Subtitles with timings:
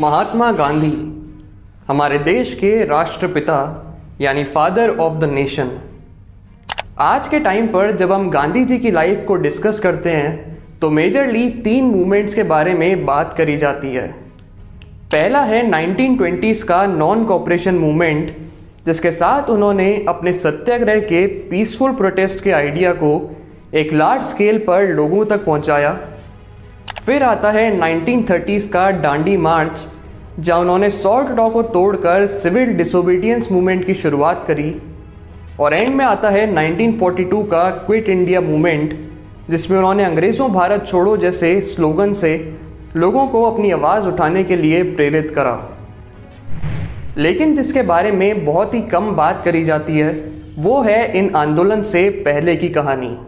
[0.00, 0.90] महात्मा गांधी,
[1.88, 3.56] हमारे देश के राष्ट्रपिता,
[4.20, 5.70] यानी फादर ऑफ़ द नेशन
[6.98, 10.90] आज के टाइम पर जब हम गांधी जी की लाइफ को डिस्कस करते हैं तो
[10.90, 14.06] मेजरली तीन मूवमेंट्स के बारे में बात करी जाती है।
[15.12, 18.36] पहला है 1920s का नॉन कॉपरेशन मूवमेंट
[18.86, 23.12] जिसके साथ उन्होंने अपने सत्याग्रह के पीसफुल प्रोटेस्ट के आइडिया को
[23.74, 25.98] एक लार्ज स्केल पर लोगों तक पहुँचाया।
[27.06, 29.86] फिर आता है 1930s का डांडी मार्च,
[30.40, 34.82] जहाँ उन्होंने सॉल्ट लॉ को तोड़कर सिविल डिसोबीडियंस मूवमेंट की शुरुआत करी।
[35.60, 39.10] और एंड में आता है 1942 का क्विट इंडिया मूवमेंट,
[39.50, 42.58] जिसमें उन्होंने अंग्रेज़ों भारत छोड़ो जैसे स्लोगन से
[42.96, 45.78] लोगों को अपनी आवाज़ उठाने के लिए प्रेरित करा।
[47.16, 51.82] लेकिन जिसके बारे में बहुत ही कम बात करी जाती है, वो है इन आंदोलन
[51.82, 53.18] से पहले की कहानी।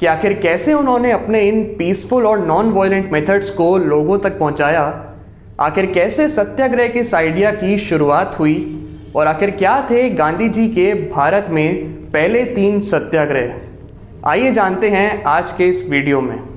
[0.00, 5.04] कि आखिर कैसे उन्होंने अपने इन पीसफुल और नॉन वायलेंट मेथड्स को लोगों तक पहुँचाया?
[5.60, 8.84] आखिर कैसे सत्याग्रह के इस आइडिया की शुरुआत हुई?
[9.16, 13.54] और आखिर क्या थे गांधी जी के भारत में पहले तीन सत्याग्रह?
[14.26, 16.47] आइए जानते हैं आज के इस वीडियो में।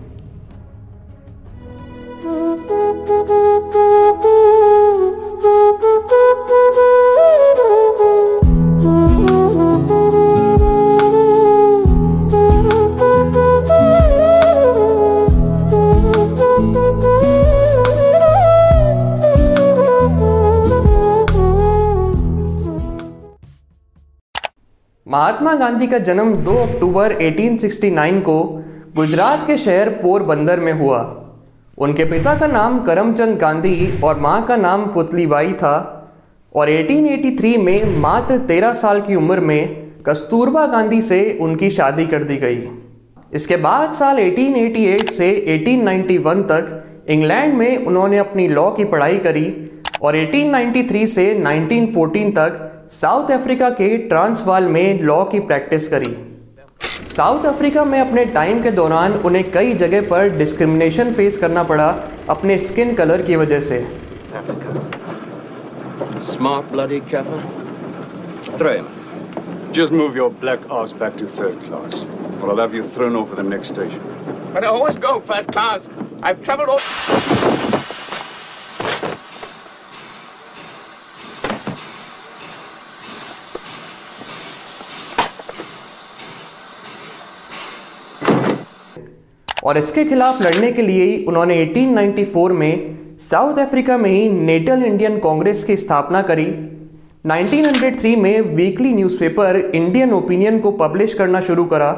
[25.82, 28.34] गांधी का जन्म 2 अक्टूबर 1869 को
[28.96, 31.00] गुजरात के शहर पोरबंदर में हुआ।
[31.78, 35.74] उनके पिता का नाम करमचंद गांधी और माँ का नाम पुतलीबाई था
[36.56, 39.62] और 1883 में मात्र 13 साल की उम्र में
[40.06, 42.62] कस्तूरबा गांधी से उनकी शादी कर दी गई।
[43.34, 46.72] इसके बाद साल 1888 से 1891 तक
[47.10, 49.46] इंग्लैंड में उन्होंने अपनी लॉ की पढ़ाई करी
[50.04, 56.16] और 1893 से 1914 तक साउथ अफ्रीका के ट्रांसवाल में लॉ की प्रैक्टिस करी
[57.08, 61.88] साउथ अफ्रीका में अपने टाइम के दौरान उन्हें कई जगह पर डिस्क्रिमिनेशन फेस करना पड़ा
[62.30, 63.86] अपने स्किन कलर की वजह से
[66.22, 67.38] Smart bloody kafir.
[68.58, 68.90] Throw him.
[69.72, 72.04] Just move your black ass back to third class,
[72.42, 74.00] or I'll have you thrown over the next station.
[74.54, 75.90] But I always go first class.
[76.22, 77.71] I've traveled all.
[89.64, 94.84] और इसके खिलाफ लड़ने के लिए ही उन्होंने 1894 में south Africa में ही natal
[94.84, 96.46] Indian Congress की स्थापना करी।
[97.26, 101.92] 1903 में वीकली न्यूज़पेपर इंडियन ओपिनियन को पब्लिश करना शुरू करा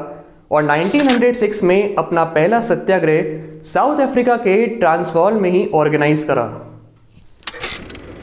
[0.50, 6.46] और 1906 में अपना पहला सत्याग्रह साउथ अफ्रीका के ट्रांसवाल में ही ऑर्गेनाइज करा।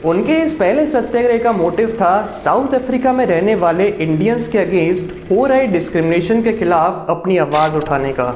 [0.04, 5.12] उनके इस पहले सत्याग्रह का मोटिव था साउथ अफ्रीका में रहने वाले इंडियंस के अगेंस्ट
[5.30, 8.30] हो रहे डिस्क्रिमिनेशन के खिलाफ अपनी आवाज़ उठाने का।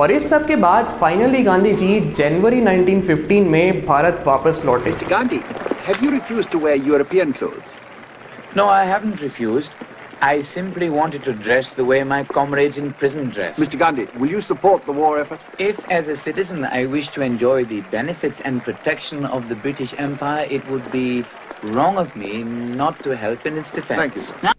[0.00, 5.40] और इस सब के बाद फाइनली गांधी जी जनवरी 1915 में भारत वापस लौटे। Gandhi
[5.86, 9.84] have you refused to wear European clothes no I haven't refused
[10.28, 14.32] I simply wanted to dress the way my comrades in prison dress mister Gandhi will
[14.32, 18.42] you support the war effort if as a citizen I wish to enjoy the benefits
[18.46, 21.06] and protection of the British Empire it would be
[21.66, 22.42] wrong of me
[22.76, 24.52] not to help in its defence thank you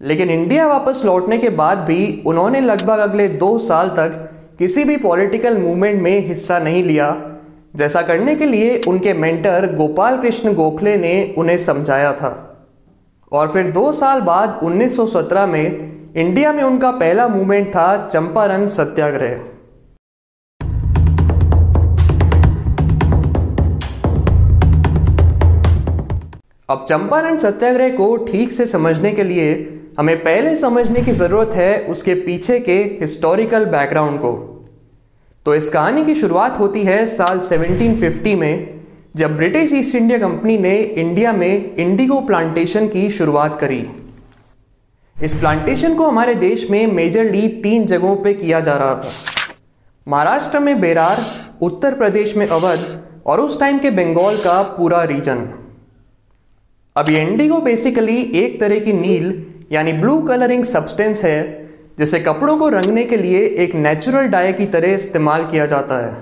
[0.00, 4.27] लेकिन India वापस लौटने के बाद भी उन्होंने लगभग अगले दो साल तक
[4.58, 7.32] किसी भी पॉलिटिकल मूवमेंट में हिस्सा नहीं लिया।
[7.76, 12.30] जैसा करने के लिए उनके मेंटर गोपाल कृष्ण गोखले ने उन्हें समझाया था।
[13.32, 19.40] और फिर दो साल बाद 1917 में इंडिया में उनका पहला मूवमेंट था चंपारण सत्याग्रह।
[26.70, 31.80] अब चंपारण सत्याग्रह को ठीक से समझने के लिए हमें पहले समझने की ज़रूरत है
[31.82, 34.32] उसके पीछे के हिस्टोरिकल बैकग्राउंड को।
[35.46, 38.80] तो इस कहानी की शुरुआत होती है साल 1750 में,
[39.16, 43.84] जब ब्रिटिश ईस्ट इंडिया कंपनी ने इंडिया में इंडिगो प्लांटेशन की शुरुआत करी।
[45.16, 49.12] इस प्लांटेशन को हमारे देश में मेजरली तीन जगहों पे किया जा रहा था।
[50.06, 51.24] महाराष्ट्र में बेरार,
[51.62, 55.48] उत्तर प्रदेश में अवध और उस टाइम के बंगाल का पूरा रीजन
[56.96, 59.32] अब इंडिगो बेसिकली एक तरह की नील
[59.72, 61.68] यानी ब्लू कलरिंग सब्सटेंस है,
[61.98, 66.16] जिसे कपड़ों को रंगने के लिए एक नेचुरल डाई की तरह इस्तेमाल किया जाता है।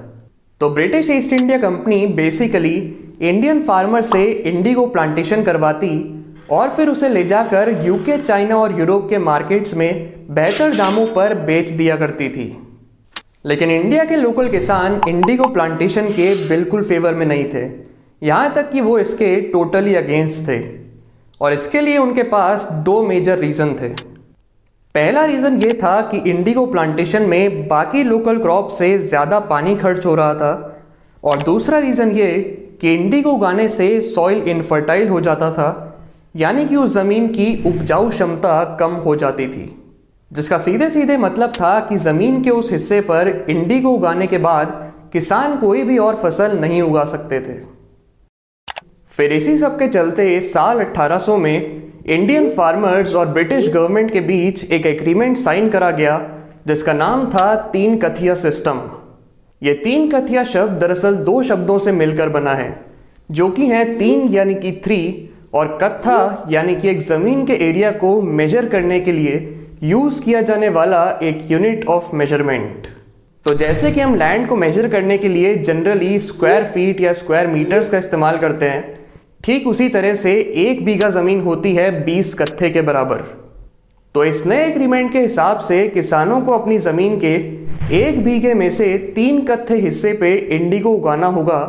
[0.60, 2.74] तो British East India Company basically
[3.22, 9.08] Indian farmer से इंडिगो प्लांटेशन करवाती और फिर उसे ले जाकर यूके चाइना और यूरोप
[9.10, 12.46] के मार्केट्स में बेहतर दामों पर बेच दिया करती थी।
[13.46, 17.64] लेकिन इंडिया के लोकल किसान इंडिगो प्लांटेशन के बिल्कुल फेवर में नहीं थे।
[18.22, 20.58] यहाँ तक कि वो इसके टोटली अगेंस्ट थे।
[21.40, 23.88] और इसके लिए उनके पास दो मेजर रीज़न थे।
[24.94, 30.06] पहला रीज़न ये था कि इंडिगो प्लांटेशन में बाकी लोकल क्रॉप से ज़्यादा पानी खर्च
[30.06, 30.52] हो रहा था
[31.22, 32.32] और दूसरा रीज़न ये
[32.80, 35.68] कि इंडिगो उगाने से सॉइल इनफर्टाइल हो जाता था,
[36.36, 39.64] यानी कि उस ज़मीन की उपजाऊ क्षमता कम हो जाती थी,
[40.30, 44.74] जिसका सीधे सीधे मतलब था कि ज़मीन के उस हिस्से पर इंडिगो उगाने के बाद
[45.12, 47.60] किसान कोई भी और फ़सल नहीं उगा सकते थे।
[49.16, 54.72] फिर इसी सब के चलते साल 1800 में इंडियन फार्मर्स और ब्रिटिश गवर्नमेंट के बीच
[54.72, 56.18] एक एग्रीमेंट साइन करा गया,
[56.66, 58.80] जिसका नाम था तीन कथिया सिस्टम
[59.62, 62.68] ये तीन कथिया शब्द दरअसल दो शब्दों से मिलकर बना है,
[63.30, 67.90] जो कि है तीन यानी कि थ्री और कत्था यानी कि एक ज़मीन के एरिया
[67.90, 69.38] को मेजर करने के लिए
[69.82, 72.86] यूज़ किया जाने वाला एक यूनिट ऑफ़ मेज़रमेंट
[73.46, 77.46] तो जैसे कि हम लैंड को मेजर करने के लिए जनरली स्क्वायर फीट या स्क्वायर
[77.46, 78.95] मीटर्स का इस्तेमाल करते हैं
[79.46, 83.18] ठीक उसी तरह से एक बीघा ज़मीन होती है बीस कत्थे के बराबर।
[84.14, 87.34] तो इस नए एग्रीमेंट के हिसाब से किसानों को अपनी ज़मीन के
[87.98, 91.60] एक बीघे में से तीन कत्थे हिस्से पे इंडिगो उगाना होगा।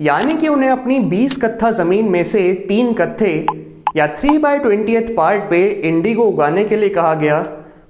[0.00, 3.34] यानी कि उन्हें अपनी 20 कत्था ज़मीन में से तीन कत्थे
[3.96, 7.44] या थ्री बाई ट्वेंटी पार्ट पे इंडिगो उगाने के लिए कहा गया।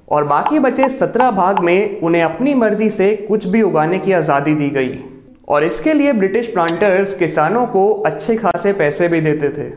[0.08, 4.54] और बाकी बचे सत्रह भाग में उन्हें अपनी मर्ज़ी से कुछ भी उगाने की आज़ादी
[4.54, 4.92] दी गई।
[5.48, 9.70] और इसके लिए ब्रिटिश प्लांटर्स किसानों को अच्छे खासे पैसे भी देते थे।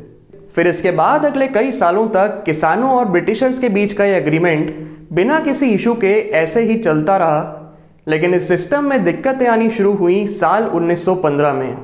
[0.56, 4.90] फिर इसके बाद अगले कई सालों तक किसानों और ब्रिटिशर्स के बीच का ये एग्रीमेंट
[5.14, 7.62] बिना किसी इशू के ऐसे ही चलता रहा।
[8.08, 11.78] लेकिन इस सिस्टम में दिक्कतें आनी शुरू हुई साल 1915 में।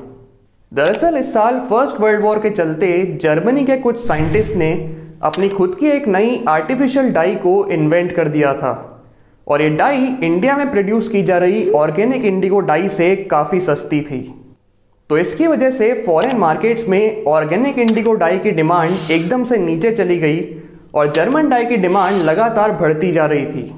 [0.73, 5.77] दरअसल इस साल फ़र्स्ट वर्ल्ड वॉर के चलते जर्मनी के कुछ साइंटिस्ट ने अपनी खुद
[5.79, 8.90] की एक नई आर्टिफिशियल डाई को इन्वेंट कर दिया था।
[9.47, 14.01] और ये डाई इंडिया में प्रोड्यूस की जा रही ऑर्गेनिक इंडिगो डाई से काफ़ी सस्ती
[14.01, 14.21] थी।
[15.09, 19.91] तो इसकी वजह से फॉरेन मार्केट्स में ऑर्गेनिक इंडिगो डाई की डिमांड एकदम से नीचे
[19.91, 20.41] चली गई
[20.95, 23.71] और जर्मन डाई की डिमांड लगातार बढ़ती जा रही थी।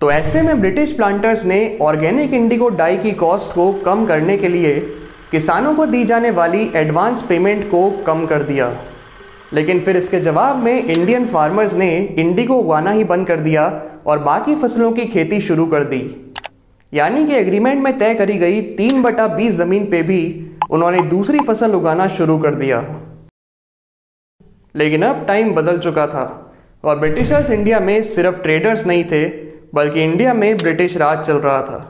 [0.00, 4.48] तो ऐसे में ब्रिटिश प्लांटर्स ने ऑर्गेनिक इंडिगो डाई की कॉस्ट को कम करने के
[4.48, 4.78] लिए
[5.30, 8.72] किसानों को दी जाने वाली एडवांस पेमेंट को कम कर दिया।
[9.54, 13.66] लेकिन फिर इसके जवाब में इंडियन फार्मर्स ने इंडिगो उगाना ही बंद कर दिया
[14.06, 16.00] और बाकी फ़सलों की खेती शुरू कर दी।
[16.92, 20.22] यानी कि एग्रीमेंट में तय करी गई तीन बटा बीस ज़मीन पे भी
[20.70, 22.80] उन्होंने दूसरी फ़सल उगाना शुरू कर दिया।
[24.74, 26.24] लेकिन अब टाइम बदल चुका था
[26.84, 29.24] और ब्रिटिशर्स इंडिया में सिर्फ़ ट्रेडर्स नहीं थे,
[29.74, 31.88] बल्कि इंडिया में ब्रिटिश राज चल रहा था।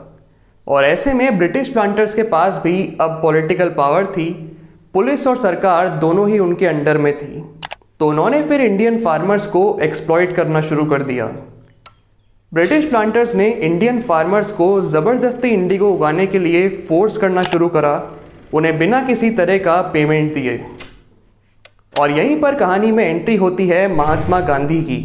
[0.67, 4.27] और ऐसे में ब्रिटिश प्लांटर्स के पास भी अब पॉलिटिकल पावर थी
[4.93, 7.43] पुलिस और सरकार दोनों ही उनके अंडर में थी
[7.99, 11.25] तो उन्होंने फिर इंडियन फार्मर्स को एक्सप्लॉयट करना शुरू कर दिया।
[12.51, 17.93] ब्रिटिश प्लांटर्स ने इंडियन फार्मर्स को ज़बरदस्ती इंडिगो उगाने के लिए फोर्स करना शुरू करा,
[18.53, 20.65] उन्हें बिना किसी तरह का पेमेंट दिए।
[21.99, 24.99] और यहीं पर कहानी में एंट्री होती है महात्मा गांधी की।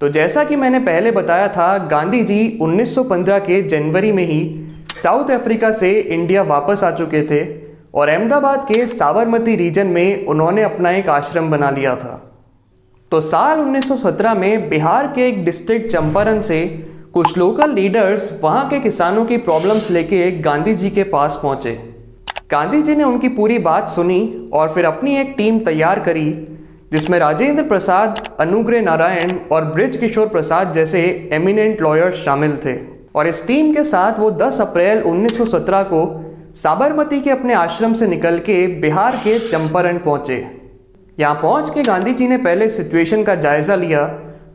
[0.00, 4.40] तो जैसा कि मैंने पहले बताया था, गांधी जी 1915 के जनवरी में ही
[4.94, 7.59] साउथ अफ्रीका से इंडिया वापस आ चुके थे।
[7.94, 12.32] और अहमदाबाद के साबरमती रीजन में उन्होंने अपना एक आश्रम बना लिया था।
[13.12, 16.66] तो साल 1917 में बिहार के एक डिस्ट्रिक्ट चंपारण से
[17.14, 21.72] कुछ लोकल लीडर्स वहाँ के किसानों की प्रॉब्लम्स लेके गांधी जी के पास पहुँचे।
[22.50, 26.30] गांधी जी ने उनकी पूरी बात सुनी और फिर अपनी एक टीम तैयार करी,
[26.92, 32.78] जिसमें राजेंद्र प्रसाद, अनुग्रह नारायण और ब्रिज किशोर प्रसाद जैसे एमिनेंट लॉयर्स शामिल थे।
[33.14, 36.06] और इस टीम के साथ वो 10 अप्रैल 1917 को
[36.54, 40.36] साबरमती के अपने आश्रम से निकल के बिहार के चंपारण पहुँचे।
[41.18, 44.00] यहाँ पहुँच के गांधी जी ने पहले सिचुएशन का जायजा लिया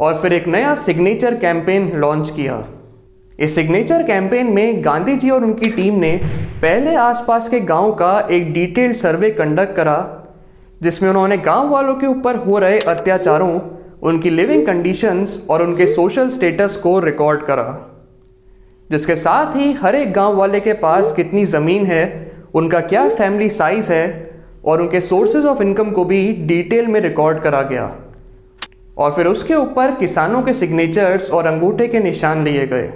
[0.01, 2.63] और फिर एक नया सिग्नेचर कैंपेन लॉन्च किया।
[3.39, 6.15] इस सिग्नेचर कैंपेन में गांधी जी और उनकी टीम ने
[6.61, 9.97] पहले आसपास के गाँव का एक डिटेल्ड सर्वे कंडक्ट करा,
[10.81, 13.59] जिसमें उन्होंने गाँव वालों के ऊपर हो रहे अत्याचारों,
[14.01, 17.94] उनकी लिविंग कंडीशंस और उनके सोशल स्टेटस को रिकॉर्ड करा।
[18.91, 23.49] जिसके साथ ही हर एक गाँव वाले के पास कितनी ज़मीन है, उनका क्या फैमिली
[23.49, 24.31] साइज़ है
[24.65, 27.95] और उनके सोर्सेज ऑफ़ इनकम को भी डिटेल में रिकॉर्ड करा गया।
[28.97, 32.87] और फिर उसके ऊपर किसानों के सिग्नेचर्स और अंगूठे के निशान लिए गए।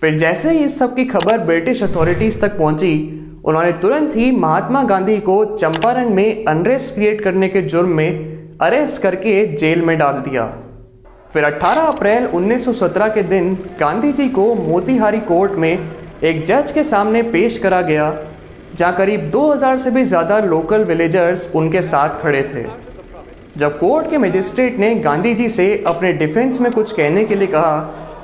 [0.00, 4.82] फिर जैसे ही इस सब की खबर ब्रिटिश अथॉरिटीज तक पहुँची, उन्होंने तुरंत ही महात्मा
[4.82, 10.12] गांधी को चंपारण में अनरेस्ट क्रिएट करने के जुर्म में अरेस्ट करके जेल में डाल
[10.12, 10.44] दिया।
[11.32, 15.72] फिर 18 अप्रैल 1917 के दिन गांधी जी को मोतीहारी कोर्ट में
[16.22, 18.12] एक जज के सामने पेश करा गया,
[18.74, 22.64] जहाँ करीब 2000 से भी ज़्यादा लोकल विलेजर्स उनके साथ खड़े थे।
[23.56, 27.48] जब कोर्ट के मजिस्ट्रेट ने गांधी जी से अपने डिफेंस में कुछ कहने के लिए
[27.48, 27.78] कहा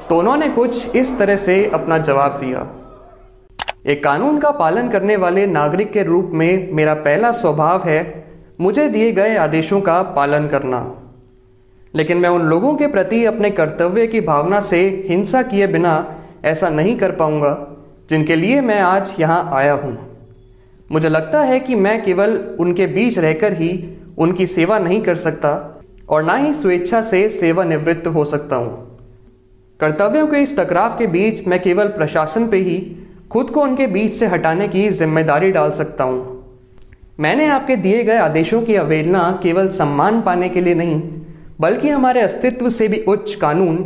[0.08, 2.66] तो उन्होंने कुछ इस तरह से अपना जवाब दिया।
[3.86, 8.00] एक कानून का पालन करने वाले नागरिक के रूप में मेरा पहला स्वभाव है,
[8.60, 10.86] मुझे दिए गए आदेशों का पालन करना।
[11.96, 15.94] लेकिन मैं उन लोगों के प्रति अपने कर्तव्य की भावना से हिंसा किए बिना
[16.44, 17.52] ऐसा नहीं कर पाऊँगा,
[18.10, 19.96] जिनके लिए मैं आज यहाँ आया हूँ।
[20.92, 23.72] मुझे लगता है कि मैं केवल उनके बीच रहकर ही
[24.18, 25.54] उनकी सेवा नहीं कर सकता
[26.08, 28.84] और ना ही स्वेच्छा से सेवानिवृत्त हो सकता हूँ।
[29.80, 32.78] कर्तव्यों के इस टकराव के बीच मैं केवल प्रशासन पे ही,
[33.30, 36.44] खुद को उनके बीच से हटाने की ज़िम्मेदारी डाल सकता हूँ।
[37.20, 41.00] मैंने आपके दिए गए आदेशों की अवहेलना केवल सम्मान पाने के लिए नहीं
[41.60, 43.76] बल्कि हमारे अस्तित्व से भी उच्च कानून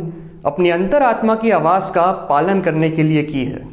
[0.45, 3.67] अपनी अंतरात्मा की आवाज़ का पालन करने के लिए की है।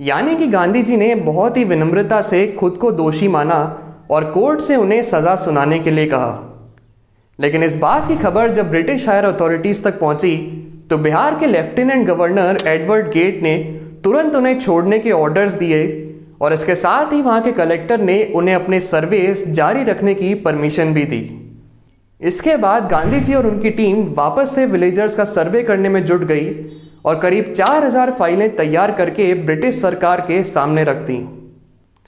[0.00, 3.58] यानी कि गांधी जी ने बहुत ही विनम्रता से खुद को दोषी माना
[4.10, 6.42] और कोर्ट से उन्हें सजा सुनाने के लिए कहा।
[7.38, 10.36] लेकिन इस बात की खबर जब ब्रिटिश हायर अथॉरिटीज तक पहुँची
[10.90, 13.56] तो बिहार के लेफ्टिनेंट गवर्नर एडवर्ड गेट ने
[14.04, 15.82] तुरंत उन्हें छोड़ने के ऑर्डर्स दिए
[16.40, 20.94] और इसके साथ ही वहाँ के कलेक्टर ने उन्हें अपने सर्वेस जारी रखने की परमिशन
[20.94, 21.45] भी दी।
[22.20, 26.22] इसके बाद गांधी जी और उनकी टीम वापस से विलेजर्स का सर्वे करने में जुट
[26.24, 26.50] गई
[27.04, 31.18] और करीब 4000 फाइलें तैयार करके ब्रिटिश सरकार के सामने रख दी।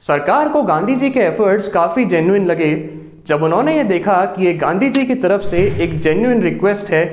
[0.01, 2.91] सरकार को गांधी जी के एफर्ट्स काफ़ी जेन्युइन लगे,
[3.27, 7.05] जब उन्होंने ये देखा कि ये गांधी जी की तरफ़ से एक जेन्युइन रिक्वेस्ट है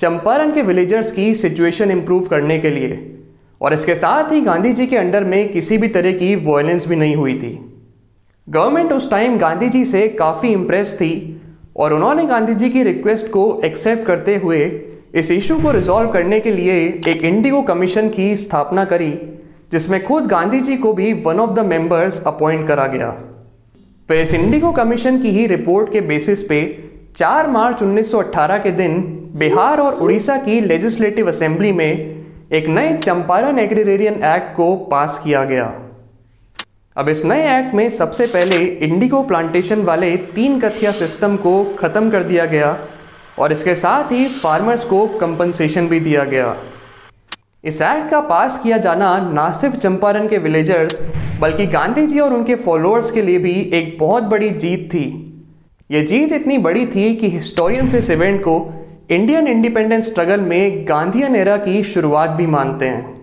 [0.00, 3.06] चंपारण के विलेजर्स की सिचुएशन इंप्रूव करने के लिए।
[3.60, 6.96] और इसके साथ ही गांधी जी के अंडर में किसी भी तरह की वायलेंस भी
[6.96, 7.58] नहीं हुई थी।
[8.48, 11.12] गवर्नमेंट उस टाइम गांधी जी से काफ़ी इम्प्रेस थी
[11.80, 14.58] और उन्होंने गांधी जी की रिक्वेस्ट को एक्सेप्ट करते हुए
[15.14, 16.74] इस इशू को रिजॉल्व करने के लिए
[17.08, 19.10] एक इंडिगो कमीशन की स्थापना करी,
[19.72, 23.10] जिसमें खुद गांधी जी को भी one of the members appoint करा गया।
[24.08, 26.62] फिर इस इंडिगो कमीशन की ही रिपोर्ट के बेसिस पे
[27.16, 29.00] 4 मार्च 1918 के दिन
[29.36, 31.90] बिहार और उड़ीसा की लेजिस्लेटिव असेंबली में
[32.52, 35.66] एक नए चंपारण एग्रीरेरियन एक्ट को पास किया गया।
[36.96, 42.10] अब इस नए एक्ट में सबसे पहले इंडिगो प्लांटेशन वाले तीन कथिया सिस्टम को ख़त्म
[42.10, 42.76] कर दिया गया
[43.38, 46.56] और इसके साथ ही फार्मर्स को कंपनसेशन भी दिया गया।
[47.64, 51.00] इस एक्ट का पास किया जाना न सिर्फ़ चंपारण के विलेजर्स
[51.40, 55.06] बल्कि गांधी जी और उनके फॉलोअर्स के लिए भी एक बहुत बड़ी जीत थी।
[55.90, 58.58] ये जीत इतनी बड़ी थी कि हिस्टोरियंस इस इवेंट को
[59.10, 63.19] इंडियन इंडिपेंडेंस स्ट्रगल में गांधीयन एरा की शुरुआत भी मानते हैं।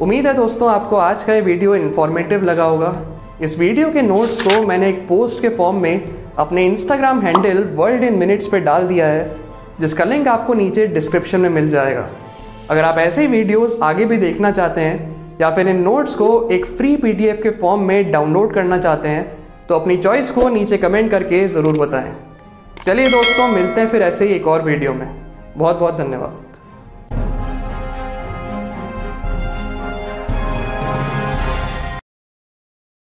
[0.00, 2.92] उम्मीद है दोस्तों, आपको आज का ये वीडियो इन्फॉर्मेटिव लगा होगा।
[3.42, 8.04] इस वीडियो के नोट्स को मैंने एक पोस्ट के फॉर्म में अपने Instagram handle World
[8.04, 9.36] in Minutes पे डाल दिया है,
[9.80, 12.08] जिसका लिंक आपको नीचे डिस्क्रिप्शन में मिल जाएगा।
[12.70, 16.48] अगर आप ऐसे ही वीडियोस आगे भी देखना चाहते हैं, या फिर इन नोट्स को
[16.52, 20.78] एक फ्री पीडीएफ के फॉर्म में डाउनलोड करना चाहते हैं तो अपनी चॉइस को नीचे
[20.78, 22.12] कमेंट करके ज़रूर बताएँ।
[22.84, 25.08] चलिए दोस्तों, मिलते हैं फिर ऐसे ही एक और वीडियो में।
[25.56, 26.47] बहुत बहुत धन्यवाद।